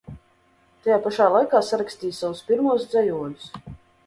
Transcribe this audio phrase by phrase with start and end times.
[0.87, 3.55] Tajā pašā laikā sarakstīja savus pirmos dzejoļus.